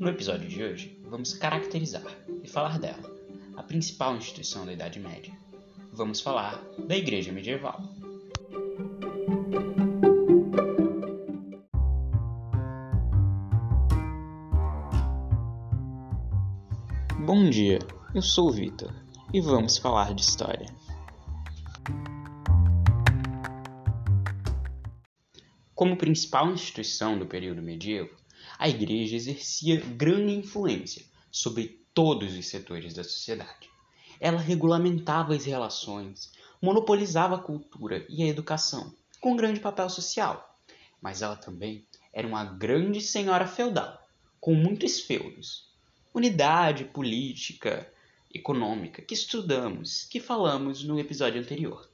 No 0.00 0.08
episódio 0.08 0.48
de 0.48 0.62
hoje, 0.64 0.98
vamos 1.04 1.34
caracterizar 1.34 2.02
e 2.42 2.48
falar 2.48 2.78
dela, 2.78 3.14
a 3.54 3.62
principal 3.62 4.16
instituição 4.16 4.64
da 4.64 4.72
Idade 4.72 4.98
Média. 4.98 5.30
Vamos 5.92 6.22
falar 6.22 6.58
da 6.78 6.96
Igreja 6.96 7.30
Medieval. 7.30 7.82
Bom 17.26 17.50
dia, 17.50 17.78
eu 18.14 18.22
sou 18.22 18.48
o 18.48 18.52
Vitor 18.52 18.94
e 19.34 19.40
vamos 19.42 19.76
falar 19.76 20.14
de 20.14 20.22
história. 20.22 20.74
Como 25.74 25.98
principal 25.98 26.50
instituição 26.50 27.18
do 27.18 27.26
período 27.26 27.60
medieval, 27.60 28.19
a 28.60 28.68
Igreja 28.68 29.16
exercia 29.16 29.80
grande 29.80 30.34
influência 30.34 31.02
sobre 31.32 31.80
todos 31.94 32.36
os 32.36 32.44
setores 32.44 32.92
da 32.92 33.02
sociedade. 33.02 33.70
Ela 34.20 34.38
regulamentava 34.38 35.34
as 35.34 35.46
relações, 35.46 36.30
monopolizava 36.60 37.36
a 37.36 37.42
cultura 37.42 38.04
e 38.06 38.22
a 38.22 38.26
educação, 38.26 38.94
com 39.18 39.34
grande 39.34 39.60
papel 39.60 39.88
social. 39.88 40.58
Mas 41.00 41.22
ela 41.22 41.36
também 41.36 41.86
era 42.12 42.28
uma 42.28 42.44
grande 42.44 43.00
senhora 43.00 43.46
feudal, 43.46 44.06
com 44.38 44.52
muitos 44.52 45.00
feudos, 45.00 45.70
unidade 46.12 46.84
política, 46.84 47.90
econômica, 48.30 49.00
que 49.00 49.14
estudamos, 49.14 50.04
que 50.04 50.20
falamos 50.20 50.84
no 50.84 51.00
episódio 51.00 51.40
anterior. 51.40 51.88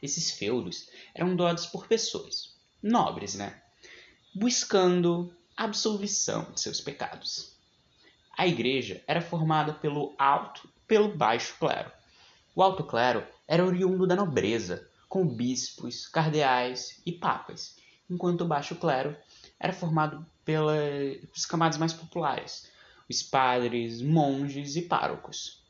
Esses 0.00 0.30
feudos 0.30 0.88
eram 1.12 1.34
doados 1.34 1.66
por 1.66 1.88
pessoas, 1.88 2.54
nobres, 2.80 3.34
né? 3.34 3.60
Buscando 4.32 5.34
absolvição 5.56 6.46
de 6.52 6.60
seus 6.60 6.80
pecados. 6.80 7.52
A 8.36 8.46
igreja 8.46 9.02
era 9.06 9.20
formada 9.20 9.72
pelo 9.72 10.14
alto 10.18 10.62
e 10.66 10.86
pelo 10.86 11.16
baixo 11.16 11.56
clero. 11.58 11.90
O 12.54 12.62
alto 12.62 12.84
clero 12.84 13.26
era 13.46 13.64
oriundo 13.64 14.06
da 14.06 14.16
nobreza, 14.16 14.88
com 15.08 15.26
bispos, 15.26 16.08
cardeais 16.08 17.00
e 17.06 17.12
papas, 17.12 17.76
enquanto 18.10 18.42
o 18.42 18.46
baixo 18.46 18.74
clero 18.74 19.16
era 19.58 19.72
formado 19.72 20.26
pelas 20.44 21.46
camadas 21.48 21.78
mais 21.78 21.92
populares, 21.92 22.68
os 23.08 23.22
padres, 23.22 24.02
monges 24.02 24.76
e 24.76 24.82
párocos. 24.82 25.63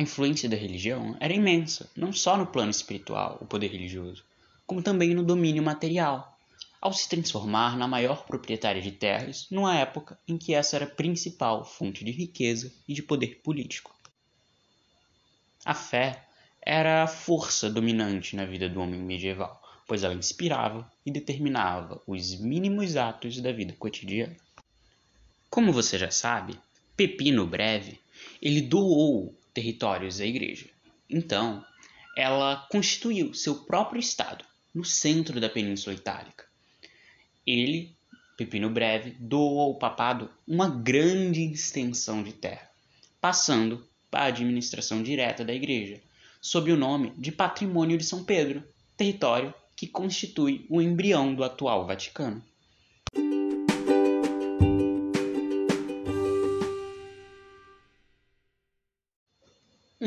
A 0.00 0.02
influência 0.02 0.48
da 0.48 0.56
religião 0.56 1.14
era 1.20 1.34
imensa, 1.34 1.90
não 1.94 2.10
só 2.10 2.34
no 2.34 2.46
plano 2.46 2.70
espiritual, 2.70 3.36
o 3.38 3.44
poder 3.44 3.70
religioso, 3.70 4.24
como 4.66 4.80
também 4.82 5.12
no 5.12 5.22
domínio 5.22 5.62
material, 5.62 6.38
ao 6.80 6.90
se 6.90 7.06
transformar 7.06 7.76
na 7.76 7.86
maior 7.86 8.24
proprietária 8.24 8.80
de 8.80 8.92
terras 8.92 9.46
numa 9.50 9.76
época 9.76 10.18
em 10.26 10.38
que 10.38 10.54
essa 10.54 10.76
era 10.76 10.86
a 10.86 10.90
principal 10.90 11.66
fonte 11.66 12.02
de 12.02 12.12
riqueza 12.12 12.72
e 12.88 12.94
de 12.94 13.02
poder 13.02 13.42
político. 13.42 13.94
A 15.66 15.74
fé 15.74 16.24
era 16.62 17.02
a 17.02 17.06
força 17.06 17.68
dominante 17.68 18.34
na 18.34 18.46
vida 18.46 18.70
do 18.70 18.80
homem 18.80 19.02
medieval, 19.02 19.62
pois 19.86 20.02
ela 20.02 20.14
inspirava 20.14 20.90
e 21.04 21.10
determinava 21.10 22.00
os 22.06 22.40
mínimos 22.40 22.96
atos 22.96 23.38
da 23.38 23.52
vida 23.52 23.74
cotidiana. 23.78 24.34
Como 25.50 25.70
você 25.74 25.98
já 25.98 26.10
sabe, 26.10 26.58
Pepino 26.96 27.46
Breve, 27.46 28.00
ele 28.40 28.62
doou 28.62 29.38
territórios 29.52 30.20
à 30.20 30.26
igreja. 30.26 30.68
Então, 31.08 31.64
ela 32.16 32.66
constituiu 32.70 33.34
seu 33.34 33.54
próprio 33.64 34.00
estado 34.00 34.44
no 34.74 34.84
centro 34.84 35.40
da 35.40 35.48
Península 35.48 35.94
Itálica. 35.94 36.44
Ele, 37.46 37.96
Pepino 38.36 38.70
Breve, 38.70 39.16
doou 39.18 39.60
ao 39.60 39.74
papado 39.74 40.30
uma 40.46 40.68
grande 40.68 41.42
extensão 41.42 42.22
de 42.22 42.32
terra, 42.32 42.70
passando 43.20 43.86
para 44.10 44.24
a 44.24 44.26
administração 44.26 45.02
direta 45.02 45.44
da 45.44 45.54
igreja, 45.54 46.00
sob 46.40 46.72
o 46.72 46.76
nome 46.76 47.12
de 47.16 47.32
Patrimônio 47.32 47.98
de 47.98 48.04
São 48.04 48.24
Pedro, 48.24 48.62
território 48.96 49.54
que 49.76 49.86
constitui 49.86 50.66
o 50.68 50.80
embrião 50.80 51.34
do 51.34 51.42
atual 51.42 51.86
Vaticano. 51.86 52.44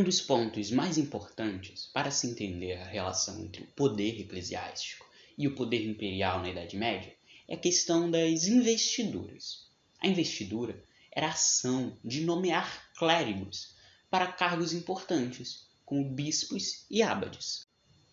Um 0.00 0.02
dos 0.02 0.18
pontos 0.18 0.70
mais 0.70 0.96
importantes 0.96 1.90
para 1.92 2.10
se 2.10 2.26
entender 2.26 2.72
a 2.72 2.86
relação 2.86 3.38
entre 3.38 3.64
o 3.64 3.66
poder 3.66 4.18
eclesiástico 4.18 5.04
e 5.36 5.46
o 5.46 5.54
poder 5.54 5.86
imperial 5.86 6.40
na 6.40 6.48
Idade 6.48 6.74
Média 6.74 7.14
é 7.46 7.54
a 7.54 7.58
questão 7.58 8.10
das 8.10 8.46
investiduras. 8.46 9.66
A 10.00 10.08
investidura 10.08 10.82
era 11.12 11.26
a 11.26 11.32
ação 11.32 11.98
de 12.02 12.22
nomear 12.22 12.90
clérigos 12.96 13.74
para 14.08 14.32
cargos 14.32 14.72
importantes, 14.72 15.68
como 15.84 16.02
bispos 16.02 16.86
e 16.90 17.02
abades. 17.02 17.66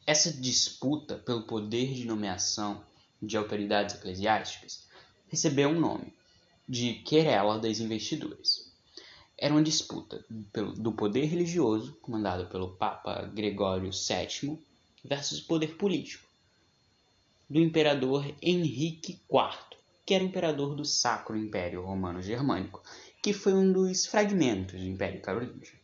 Essa 0.06 0.34
disputa 0.34 1.16
pelo 1.16 1.44
poder 1.44 1.94
de 1.94 2.04
nomeação 2.04 2.84
de 3.24 3.38
autoridades 3.38 3.96
eclesiásticas 3.96 4.86
recebeu 5.30 5.70
um 5.70 5.80
nome, 5.80 6.14
de 6.68 6.96
querela 6.96 7.58
das 7.58 7.80
investiduras 7.80 8.67
era 9.38 9.54
uma 9.54 9.62
disputa 9.62 10.26
do 10.78 10.92
poder 10.92 11.26
religioso, 11.26 11.98
comandado 12.02 12.48
pelo 12.48 12.76
Papa 12.76 13.30
Gregório 13.34 13.92
VII, 13.92 14.58
versus 15.04 15.40
o 15.40 15.46
poder 15.46 15.76
político 15.78 16.28
do 17.50 17.60
imperador 17.60 18.26
Henrique 18.42 19.20
IV, 19.32 19.78
que 20.06 20.14
era 20.14 20.24
imperador 20.24 20.76
do 20.76 20.84
Sacro 20.84 21.38
Império 21.38 21.84
Romano 21.84 22.22
Germânico, 22.22 22.82
que 23.22 23.32
foi 23.32 23.54
um 23.54 23.72
dos 23.72 24.06
fragmentos 24.06 24.80
do 24.80 24.86
Império 24.86 25.22
Carolíngio. 25.22 25.78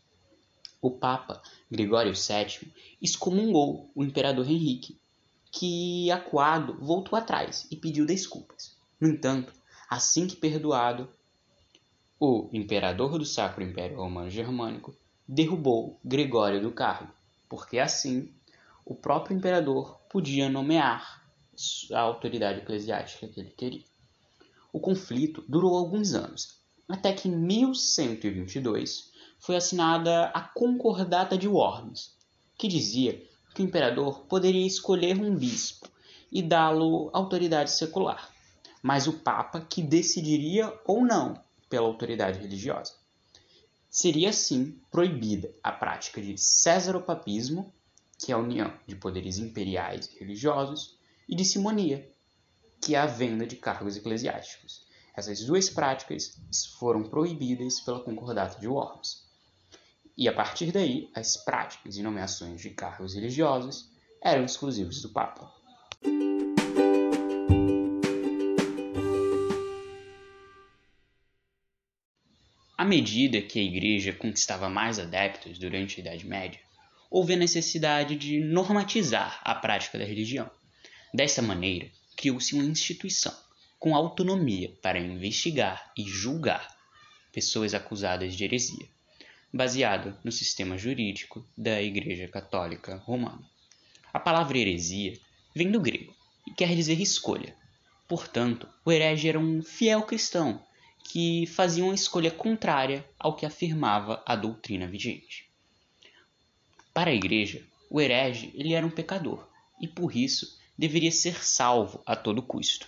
O 0.81 0.91
Papa 0.91 1.41
Gregório 1.71 2.13
VII 2.13 2.73
excomungou 3.01 3.89
o 3.95 4.03
imperador 4.03 4.49
Henrique, 4.49 4.97
que, 5.51 6.09
acuado, 6.11 6.77
voltou 6.79 7.17
atrás 7.17 7.67
e 7.69 7.75
pediu 7.75 8.05
desculpas. 8.05 8.75
No 8.99 9.07
entanto, 9.07 9.53
assim 9.89 10.27
que 10.27 10.35
perdoado, 10.35 11.07
o 12.25 12.49
imperador 12.53 13.19
do 13.19 13.25
Sacro 13.25 13.61
Império 13.61 13.97
Romano 13.97 14.29
Germânico 14.29 14.95
derrubou 15.27 15.99
Gregório 16.05 16.61
do 16.61 16.71
cargo, 16.71 17.11
porque 17.49 17.77
assim 17.77 18.33
o 18.85 18.95
próprio 18.95 19.35
imperador 19.35 19.99
podia 20.09 20.47
nomear 20.47 21.21
a 21.91 21.99
autoridade 21.99 22.59
eclesiástica 22.59 23.27
que 23.27 23.41
ele 23.41 23.49
queria. 23.49 23.83
O 24.71 24.79
conflito 24.79 25.43
durou 25.49 25.75
alguns 25.75 26.13
anos, 26.13 26.61
até 26.87 27.11
que 27.11 27.27
em 27.27 27.35
1122 27.35 29.11
foi 29.37 29.57
assinada 29.57 30.27
a 30.27 30.39
Concordata 30.39 31.37
de 31.37 31.49
Worms, 31.49 32.15
que 32.57 32.69
dizia 32.69 33.21
que 33.53 33.61
o 33.61 33.65
imperador 33.65 34.21
poderia 34.27 34.65
escolher 34.65 35.19
um 35.19 35.35
bispo 35.35 35.89
e 36.31 36.41
dá-lo 36.41 37.09
autoridade 37.11 37.71
secular, 37.71 38.29
mas 38.81 39.07
o 39.07 39.19
papa 39.19 39.59
que 39.59 39.81
decidiria 39.81 40.73
ou 40.87 41.05
não 41.05 41.43
pela 41.73 41.87
autoridade 41.87 42.37
religiosa. 42.37 42.93
Seria 43.89 44.29
assim 44.29 44.79
proibida 44.91 45.51
a 45.63 45.71
prática 45.71 46.21
de 46.21 46.37
cesaropapismo, 46.37 47.73
que 48.15 48.31
é 48.31 48.35
a 48.35 48.37
união 48.37 48.71
de 48.85 48.95
poderes 48.95 49.39
imperiais 49.39 50.05
e 50.05 50.19
religiosos, 50.19 50.99
e 51.27 51.35
de 51.35 51.43
simonia, 51.43 52.07
que 52.79 52.93
é 52.93 52.99
a 52.99 53.07
venda 53.07 53.47
de 53.47 53.55
cargos 53.55 53.97
eclesiásticos. 53.97 54.85
Essas 55.17 55.43
duas 55.43 55.67
práticas 55.67 56.37
foram 56.77 57.01
proibidas 57.01 57.79
pela 57.79 58.03
Concordata 58.03 58.59
de 58.59 58.67
Worms. 58.67 59.23
E 60.15 60.29
a 60.29 60.33
partir 60.33 60.71
daí, 60.71 61.09
as 61.15 61.37
práticas 61.37 61.97
e 61.97 62.03
nomeações 62.03 62.61
de 62.61 62.69
cargos 62.69 63.15
religiosos 63.15 63.89
eram 64.21 64.45
exclusivos 64.45 65.01
do 65.01 65.09
Papa. 65.09 65.51
À 72.83 72.85
medida 72.85 73.41
que 73.41 73.59
a 73.59 73.63
igreja 73.63 74.11
conquistava 74.11 74.69
mais 74.69 74.99
adeptos 74.99 75.57
durante 75.57 75.95
a 75.95 76.01
Idade 76.01 76.27
Média, 76.27 76.59
houve 77.09 77.31
a 77.31 77.37
necessidade 77.37 78.17
de 78.17 78.41
normatizar 78.41 79.39
a 79.41 79.55
prática 79.55 79.97
da 79.97 80.03
religião. 80.03 80.51
Desta 81.13 81.41
maneira, 81.41 81.89
criou-se 82.17 82.53
uma 82.53 82.65
instituição 82.65 83.33
com 83.79 83.95
autonomia 83.95 84.69
para 84.81 84.99
investigar 84.99 85.93
e 85.97 86.03
julgar 86.03 86.75
pessoas 87.31 87.73
acusadas 87.73 88.35
de 88.35 88.43
heresia, 88.43 88.85
baseado 89.53 90.17
no 90.21 90.29
sistema 90.29 90.77
jurídico 90.77 91.47
da 91.57 91.81
Igreja 91.81 92.27
Católica 92.27 92.97
Romana. 92.97 93.49
A 94.11 94.19
palavra 94.19 94.57
heresia 94.57 95.17
vem 95.55 95.71
do 95.71 95.79
grego 95.79 96.13
e 96.45 96.51
quer 96.51 96.75
dizer 96.75 96.99
escolha. 96.99 97.55
Portanto, 98.09 98.67
o 98.83 98.91
herege 98.91 99.29
era 99.29 99.39
um 99.39 99.63
fiel 99.63 100.01
cristão 100.01 100.61
que 101.03 101.45
faziam 101.47 101.87
uma 101.87 101.95
escolha 101.95 102.31
contrária 102.31 103.07
ao 103.19 103.35
que 103.35 103.45
afirmava 103.45 104.23
a 104.25 104.35
doutrina 104.35 104.87
vigente. 104.87 105.49
Para 106.93 107.11
a 107.11 107.13
igreja, 107.13 107.65
o 107.89 107.99
herege 107.99 108.51
ele 108.55 108.73
era 108.73 108.85
um 108.85 108.89
pecador 108.89 109.47
e 109.79 109.87
por 109.87 110.15
isso 110.15 110.59
deveria 110.77 111.11
ser 111.11 111.43
salvo 111.43 112.01
a 112.05 112.15
todo 112.15 112.41
custo. 112.41 112.87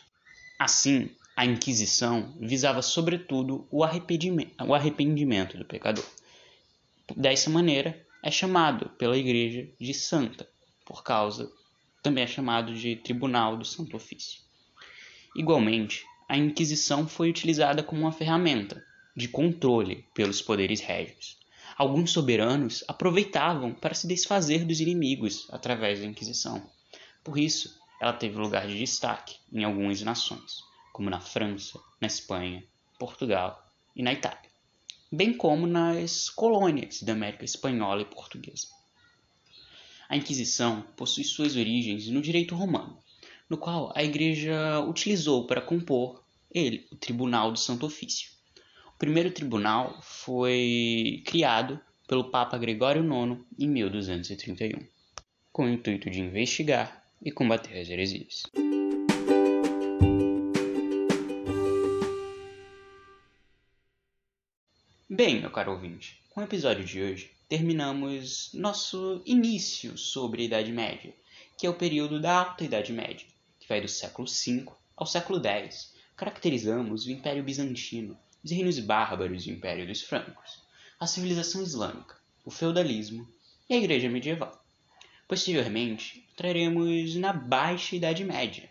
Assim, 0.60 1.10
a 1.36 1.46
Inquisição 1.46 2.34
visava 2.40 2.82
sobretudo 2.82 3.68
o 3.70 3.84
arrependimento, 3.84 4.64
o 4.64 4.74
arrependimento 4.74 5.58
do 5.58 5.66
pecador. 5.66 6.06
Dessa 7.16 7.50
maneira, 7.50 8.06
é 8.24 8.32
chamado 8.32 8.90
pela 8.98 9.18
Igreja 9.18 9.70
de 9.80 9.94
Santa, 9.94 10.50
por 10.86 11.04
causa 11.04 11.52
também 12.02 12.24
é 12.24 12.28
chamado 12.28 12.74
de 12.74 12.96
Tribunal 12.96 13.58
do 13.58 13.66
Santo 13.66 13.98
Ofício. 13.98 14.42
Igualmente, 15.36 16.06
a 16.28 16.38
Inquisição 16.38 17.08
foi 17.08 17.30
utilizada 17.30 17.84
como 17.84 18.02
uma 18.02 18.12
ferramenta 18.12 18.84
de 19.16 19.28
controle 19.28 20.06
pelos 20.14 20.42
poderes 20.42 20.82
régios. 20.82 21.38
Alguns 21.78 22.12
soberanos 22.12 22.84
aproveitavam 22.88 23.74
para 23.74 23.94
se 23.94 24.08
desfazer 24.08 24.66
dos 24.66 24.80
inimigos 24.80 25.48
através 25.52 26.00
da 26.00 26.06
Inquisição. 26.06 26.70
Por 27.24 27.38
isso, 27.38 27.80
ela 28.02 28.14
teve 28.14 28.38
lugar 28.38 28.68
de 28.68 28.78
destaque 28.78 29.38
em 29.52 29.64
algumas 29.64 30.02
nações 30.02 30.64
como 30.96 31.10
na 31.10 31.20
França, 31.20 31.78
na 32.00 32.08
Espanha, 32.08 32.64
Portugal 32.98 33.70
e 33.94 34.02
na 34.02 34.14
Itália, 34.14 34.50
bem 35.12 35.36
como 35.36 35.68
nas 35.68 36.30
colônias 36.30 37.04
da 37.04 37.12
América 37.12 37.44
Espanhola 37.44 38.02
e 38.02 38.06
Portuguesa. 38.06 38.68
A 40.08 40.16
Inquisição 40.16 40.84
possui 40.96 41.26
suas 41.26 41.58
origens 41.58 42.08
no 42.08 42.22
direito 42.22 42.56
romano, 42.56 42.98
no 43.50 43.58
qual 43.58 43.92
a 43.96 44.04
Igreja 44.04 44.80
utilizou 44.82 45.46
para 45.46 45.62
compor 45.62 46.24
ele, 46.52 46.88
o 46.92 46.96
Tribunal 46.96 47.52
do 47.52 47.60
Santo 47.60 47.86
Ofício. 47.86 48.30
O 48.96 48.98
primeiro 48.98 49.30
tribunal 49.30 50.00
foi 50.02 51.22
criado 51.26 51.80
pelo 52.08 52.32
Papa 52.32 52.58
Gregório 52.58 53.04
IX 53.04 53.42
em 53.60 53.68
1231, 53.68 54.80
com 55.52 55.66
o 55.66 55.70
intuito 55.70 56.10
de 56.10 56.22
investigar 56.22 57.04
e 57.22 57.32
combater 57.32 57.78
as 57.78 57.90
heresias. 57.90 58.44
Bem, 65.10 65.40
meu 65.40 65.52
caro 65.52 65.74
ouvinte, 65.74 66.22
com 66.30 66.42
o 66.42 66.44
episódio 66.44 66.84
de 66.84 67.02
hoje 67.02 67.32
terminamos 67.48 68.50
nosso 68.54 69.22
início 69.26 69.98
sobre 69.98 70.42
a 70.42 70.46
Idade 70.46 70.72
Média, 70.72 71.14
que 71.58 71.68
é 71.68 71.70
o 71.70 71.76
período 71.76 72.20
da 72.20 72.40
Alta 72.40 72.64
Idade 72.64 72.92
Média, 72.92 73.26
que 73.66 73.70
vai 73.70 73.82
do 73.82 73.88
século 73.88 74.28
V 74.28 74.68
ao 74.96 75.08
século 75.08 75.44
X. 75.44 75.92
Caracterizamos 76.16 77.06
o 77.06 77.12
Império 77.12 77.44
Bizantino, 77.44 78.18
os 78.44 78.52
reinos 78.52 78.80
bárbaros 78.80 79.44
do 79.44 79.52
Império 79.52 79.88
dos 79.88 80.04
Francos, 80.04 80.64
a 81.00 81.08
civilização 81.08 81.64
islâmica, 81.64 82.16
o 82.46 82.52
feudalismo 82.52 83.28
e 83.68 83.74
a 83.74 83.78
Igreja 83.78 84.08
medieval. 84.08 84.64
Posteriormente, 85.28 86.30
traremos 86.38 87.16
na 87.16 87.34
Baixa 87.34 87.96
Idade 87.96 88.24
Média 88.24 88.70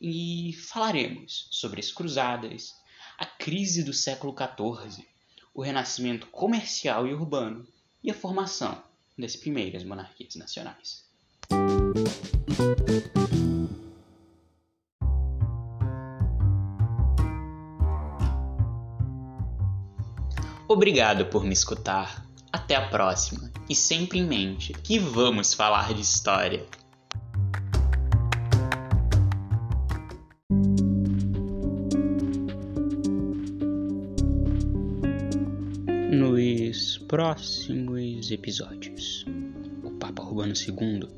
e 0.00 0.54
falaremos 0.54 1.48
sobre 1.50 1.78
as 1.78 1.92
cruzadas, 1.92 2.74
a 3.18 3.26
crise 3.26 3.84
do 3.84 3.92
século 3.92 4.34
XIV, 4.34 5.06
o 5.52 5.60
renascimento 5.60 6.28
comercial 6.28 7.06
e 7.06 7.12
urbano 7.12 7.68
e 8.02 8.10
a 8.10 8.14
formação 8.14 8.82
das 9.18 9.36
primeiras 9.36 9.84
monarquias 9.84 10.34
nacionais. 10.36 11.04
Obrigado 20.70 21.24
por 21.24 21.44
me 21.44 21.54
escutar. 21.54 22.26
Até 22.52 22.76
a 22.76 22.86
próxima. 22.90 23.50
E 23.70 23.74
sempre 23.74 24.18
em 24.18 24.26
mente 24.26 24.74
que 24.74 24.98
vamos 24.98 25.54
falar 25.54 25.94
de 25.94 26.02
história. 26.02 26.66
Nos 36.12 36.98
próximos 37.08 38.30
episódios, 38.30 39.24
o 39.82 39.90
Papa 39.92 40.22
Urbano 40.22 40.52
II 40.52 41.08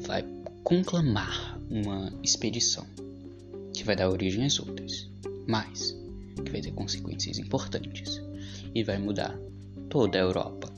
vai 0.00 0.24
conclamar 0.64 1.60
uma 1.68 2.10
expedição 2.22 2.86
que 3.74 3.84
vai 3.84 3.96
dar 3.96 4.08
origem 4.08 4.46
às 4.46 4.58
outras, 4.58 5.10
mas 5.46 6.01
que 6.34 6.50
vai 6.50 6.60
ter 6.60 6.72
consequências 6.72 7.38
importantes 7.38 8.22
e 8.74 8.82
vai 8.82 8.98
mudar 8.98 9.38
toda 9.88 10.18
a 10.18 10.22
Europa 10.22 10.72